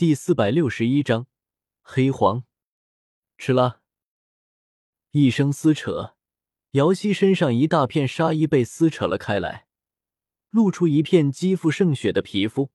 [0.00, 1.26] 第四百六十一章
[1.82, 2.44] 黑黄。
[3.36, 3.82] 吃啦！
[5.10, 6.14] 一声撕扯，
[6.70, 9.66] 瑶溪身上一大片纱衣被撕扯了开来，
[10.48, 12.70] 露出一片肌肤胜雪的皮肤。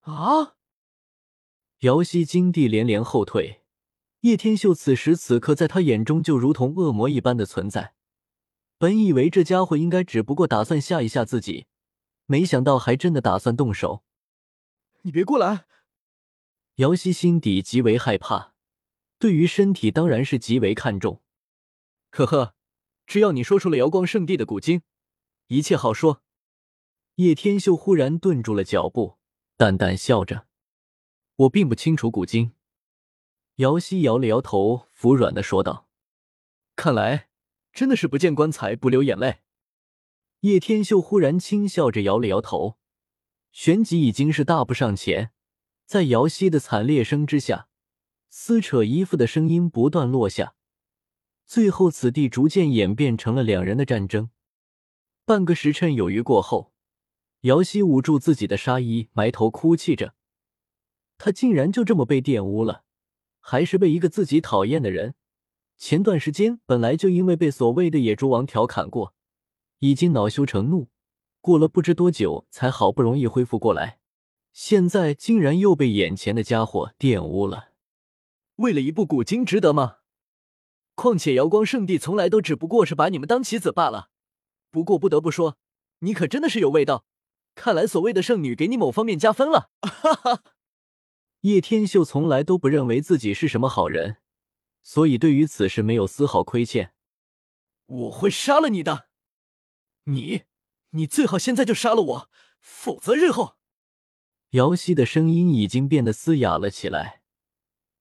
[0.00, 0.56] 啊！
[1.78, 3.62] 瑶溪惊地连连后退。
[4.20, 7.94] 叶天秀此时此刻在他眼中就如同恶魔一般的存在。
[8.76, 11.68] 本以为这家伙应该只不过打算吓一吓自己，
[12.26, 14.04] 没想到还真的打算动手。
[15.00, 15.64] 你别过来！
[16.76, 18.54] 姚希心底极为害怕，
[19.20, 21.22] 对于身体当然是极为看重。
[22.10, 22.56] 呵呵，
[23.06, 24.82] 只要你说出了瑶光圣地的古经，
[25.46, 26.24] 一切好说。
[27.16, 29.18] 叶天秀忽然顿住了脚步，
[29.56, 30.48] 淡淡笑着
[31.36, 32.54] ：“我并不清楚古今。”
[33.56, 35.88] 姚希摇了摇头，服软的说道
[36.74, 37.28] ：“看来
[37.72, 39.42] 真的是不见棺材不流眼泪。”
[40.40, 42.78] 叶天秀忽然轻笑着摇了摇头，
[43.52, 45.30] 旋即已经是大步上前。
[45.86, 47.68] 在瑶溪的惨烈声之下，
[48.30, 50.54] 撕扯衣服的声音不断落下，
[51.46, 54.30] 最后此地逐渐演变成了两人的战争。
[55.24, 56.72] 半个时辰有余过后，
[57.42, 60.14] 瑶溪捂住自己的纱衣，埋头哭泣着。
[61.16, 62.84] 他竟然就这么被玷污了，
[63.38, 65.14] 还是被一个自己讨厌的人。
[65.76, 69.14] 前段时间本来就因为被所谓的野猪王调侃过，
[69.78, 70.88] 已经恼羞成怒，
[71.40, 73.98] 过了不知多久才好不容易恢复过来。
[74.54, 77.70] 现在竟然又被眼前的家伙玷污了，
[78.54, 79.96] 为了一部古经值得吗？
[80.94, 84.10] 况且瑶光圣地从来都只不过是把你们当棋子罢了。
[84.70, 85.58] 不过不得不说，
[85.98, 87.04] 你可真的是有味道。
[87.56, 89.72] 看来所谓的圣女给你某方面加分了。
[89.82, 90.44] 哈哈，
[91.40, 94.18] 叶天秀从来都不认为自己是什么好人，
[94.84, 96.94] 所以对于此事没有丝毫亏欠。
[97.86, 99.08] 我会杀了你的，
[100.04, 100.44] 你，
[100.90, 102.30] 你最好现在就杀了我，
[102.60, 103.56] 否则日后。
[104.54, 107.22] 姚希的声音已经变得嘶哑了起来，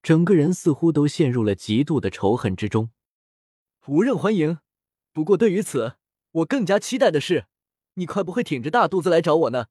[0.04, 2.92] 整个人似乎都陷入了极度的仇恨之中。
[3.88, 4.60] 无任欢迎，
[5.12, 5.96] 不过对于此，
[6.32, 7.48] 我更加期待的是，
[7.96, 9.70] 你快不会挺着大肚子来找我呢？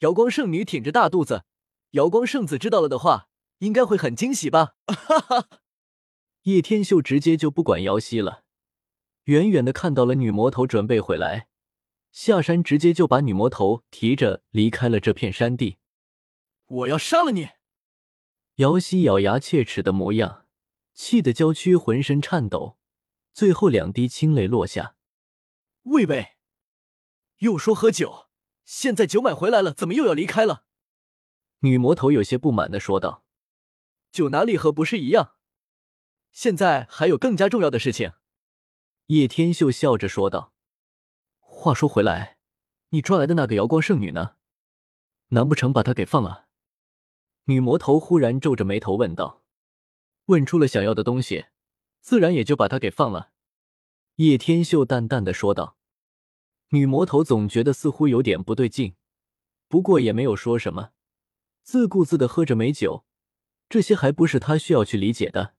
[0.00, 1.44] 瑶光圣女挺着大肚子，
[1.92, 4.74] 瑶光圣子知道了的话，应该会很惊喜吧？
[4.88, 5.48] 哈哈！
[6.42, 8.42] 叶天秀直接就不管姚希了，
[9.26, 11.46] 远远的看到了女魔头准备回来，
[12.10, 15.76] 下山直接就把女魔头提着离开了这片山地。
[16.66, 17.50] 我要杀了你！
[18.56, 20.46] 姚希咬牙切齿的模样，
[20.92, 22.78] 气得娇躯浑身颤抖，
[23.32, 24.96] 最后两滴清泪落下。
[25.82, 26.36] 喂喂，
[27.38, 28.28] 又说喝酒，
[28.64, 30.64] 现在酒买回来了，怎么又要离开了？
[31.60, 33.24] 女魔头有些不满的说道
[34.10, 35.34] ：“酒哪里和不是一样？
[36.32, 38.12] 现在还有更加重要的事情。”
[39.08, 40.54] 叶天秀笑着说道
[41.38, 42.38] ：“话说回来，
[42.90, 44.36] 你抓来的那个瑶光圣女呢？
[45.28, 46.42] 难不成把她给放了？”
[47.44, 49.42] 女魔头忽然皱着眉头问道
[50.26, 51.46] ：“问出了想要的东西，
[52.00, 53.32] 自然也就把他给放了。”
[54.16, 55.76] 叶天秀淡淡的说道。
[56.70, 58.94] 女魔头总觉得似乎有点不对劲，
[59.68, 60.90] 不过也没有说什么，
[61.62, 63.04] 自顾自的喝着美酒。
[63.68, 65.54] 这些还不是他需要去理解的。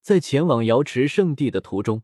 [0.00, 2.02] 在前往瑶池圣地的途中，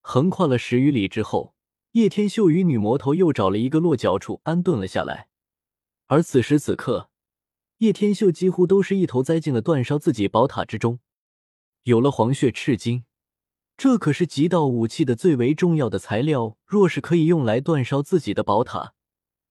[0.00, 1.54] 横跨了十余里之后，
[1.92, 5.28] 叶天秀与女魔头又找了一个落脚处安顿了下来，
[6.06, 7.09] 而此时此刻。
[7.80, 11.00] 叶天秀几乎都是一头栽进了煅烧自己宝塔之中。
[11.84, 13.04] 有了黄血赤金，
[13.74, 16.58] 这可是极道武器的最为重要的材料。
[16.66, 18.92] 若是可以用来煅烧自己的宝塔，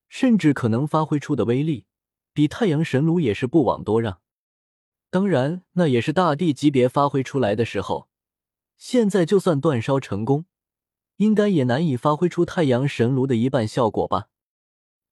[0.08, 1.88] 甚至可能发挥出的威力，
[2.32, 4.22] 比太阳神炉也是不枉多让。
[5.10, 8.10] 当然，那也是大帝级别发挥出来的时候。
[8.78, 10.46] 现在就算煅烧成功，
[11.18, 14.28] 应该也难以发挥出太阳神炉的一半效果吧？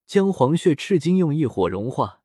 [0.06, 2.22] 将黄血赤金用异火融化。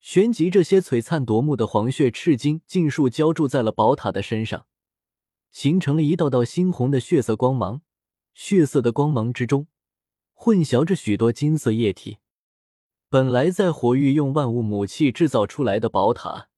[0.00, 4.66] 旋即，这些璀璨夺目的黄血赤金尽数浇筑在了宝塔的身上，
[5.50, 7.82] 形成了一道道猩红的血色光芒。
[8.32, 9.66] 血色的光芒之中，
[10.32, 12.18] 混淆着许多金色液体。
[13.08, 16.48] 本来在火域用万物母气制造出来的宝塔，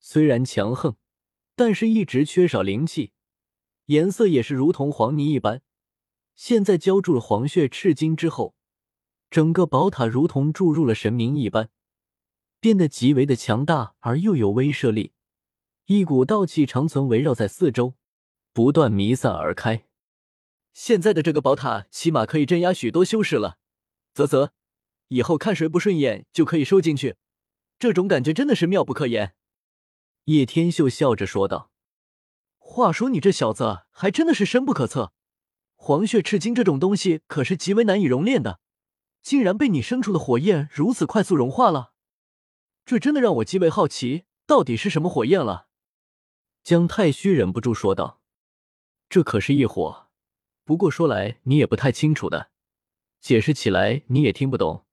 [0.00, 0.96] 虽然强横，
[1.54, 3.12] 但是一直缺少灵气，
[3.86, 5.62] 颜色也是如同黄泥一般。
[6.34, 8.56] 现在浇筑了黄血赤金之后，
[9.30, 11.70] 整个宝塔如同注入了神明一般。
[12.62, 15.10] 变得极为的强大而又有威慑力，
[15.86, 17.96] 一股道气长存围绕在四周，
[18.52, 19.88] 不断弥散而开。
[20.72, 23.58] 现在的这个宝塔起码可以镇压许多修士了。
[24.14, 24.52] 啧啧，
[25.08, 27.16] 以后看谁不顺眼就可以收进去，
[27.80, 29.34] 这种感觉真的是妙不可言。
[30.26, 31.72] 叶天秀笑着说道
[32.58, 35.12] ：“话说你这小子还真的是深不可测，
[35.74, 38.60] 黄血赤金这种东西可是极为难以熔炼的，
[39.20, 41.88] 竟然被你生出的火焰如此快速融化了。”
[42.84, 45.68] 这真的让我极为好奇，到底是什么火焰了？
[46.62, 48.20] 姜太虚忍不住说道
[49.08, 50.08] ：“这可是异火，
[50.64, 52.50] 不过说来你也不太清楚的，
[53.20, 54.84] 解释起来你也听不懂，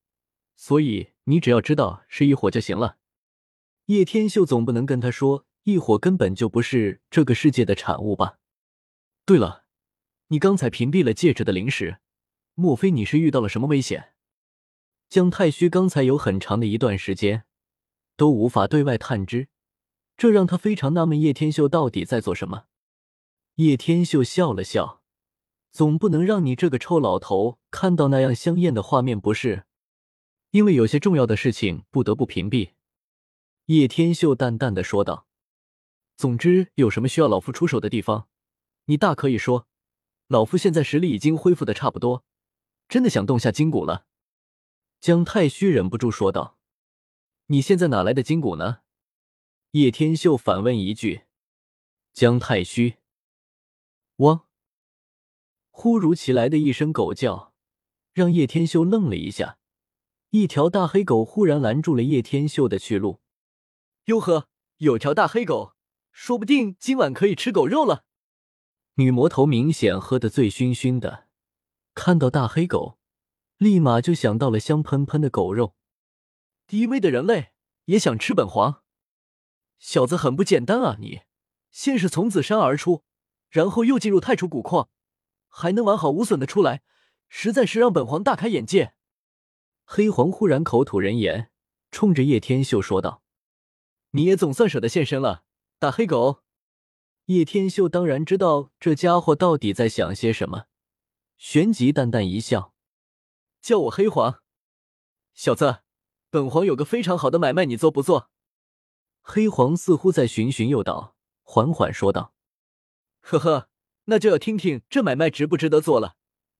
[0.55, 2.97] 所以你只要知道是异火就行了。”
[3.85, 8.37] 叶天秀总不能跟他说异火根本就不是这个世界的产物吧？
[9.25, 9.65] 对了，
[10.27, 11.99] 你刚才屏蔽了戒指的灵石，
[12.53, 14.13] 莫非你是遇到了什么危险？
[15.09, 17.45] 姜太虚刚才有很长的一段时间
[18.19, 19.47] 都无法对外探知。
[20.17, 22.65] 这让他非常纳闷，叶天秀到底在做什么？
[23.55, 25.01] 叶天秀笑了笑，
[25.71, 29.63] 总不能让你这个臭老头看到那样香艳的画面，不是？
[30.51, 32.71] 因为有些重要的事情不得不屏蔽。
[33.67, 35.25] 叶天秀淡淡的说道
[36.17, 38.27] ：“总之，有什么需要老夫出手的地方，
[38.85, 39.67] 你大可以说。
[40.27, 42.25] 老夫现在实力已经恢复的差不多，
[42.89, 44.05] 真的想动下筋骨了。”
[44.99, 46.57] 姜太虚忍不住说道
[47.51, 48.79] ：“你现在哪来的筋骨呢？”
[49.73, 51.25] 叶天秀反问一句
[52.13, 52.95] ：“姜太虚。”
[54.17, 54.47] 汪！
[55.69, 57.53] 忽如其来的一声狗叫，
[58.13, 59.57] 让叶天秀愣了一下。
[60.31, 63.21] 一条大黑狗忽然拦住了叶天秀的去路。
[64.05, 64.47] 哟呵，
[64.77, 65.75] 有条大黑狗，
[66.11, 68.05] 说不定今晚可以吃狗肉了。
[68.95, 71.27] 女魔头明显喝得醉醺醺的，
[71.95, 72.99] 看到大黑狗，
[73.57, 75.75] 立马就想到了香喷喷的狗肉。
[76.69, 77.53] 低微的人类
[77.85, 78.83] 也想吃本皇？
[79.79, 80.97] 小子很不简单啊！
[80.99, 81.21] 你
[81.71, 83.03] 先是从紫山而出，
[83.49, 84.87] 然后又进入太初古矿，
[85.47, 86.83] 还能完好无损的出来，
[87.27, 88.93] 实在是让本皇大开眼界。
[89.83, 91.49] 黑皇忽然口吐人言，
[91.89, 93.23] 冲着叶天秀说道
[94.11, 95.43] ：“你也总算舍得现身了，
[95.79, 96.43] 大黑狗。”
[97.25, 100.65] 叶天秀当然知道这家伙到底在想些什么，
[101.35, 102.75] 旋即淡淡一笑
[103.59, 104.43] ：“叫我黑皇，
[105.33, 105.79] 小子，
[106.29, 108.29] 本皇有个非常好的买卖，你做不做？”
[109.21, 112.33] 黑皇似乎在循循诱导，缓缓说道
[113.21, 113.69] ：“呵呵，
[114.05, 116.15] 那就要听听这买卖值不值得做了。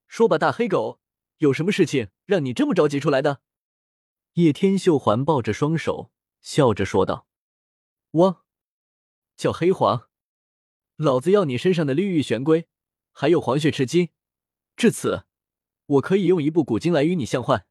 [0.08, 1.00] 说吧，大黑狗，
[1.38, 3.42] 有什么事情让你这么着急出来的？”
[4.34, 6.12] 叶天秀环抱着双手，
[6.42, 7.28] 笑着说道
[8.12, 8.46] ：“我，
[9.36, 10.08] 叫黑皇，
[10.96, 12.68] 老子要你身上的绿玉玄龟，
[13.12, 14.10] 还有黄血赤金。
[14.76, 15.26] 至此，
[15.86, 17.66] 我可以用一部古经来与你相换。”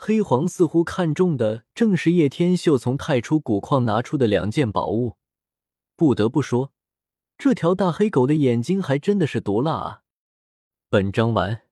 [0.00, 5.16] 黑皇似乎看中的正是叶天秀从太初古矿拿出的两件宝物。
[5.96, 6.72] 不得不说，
[7.36, 10.02] 这条大黑狗的眼睛还真的是毒辣啊！
[10.88, 11.62] 本章完。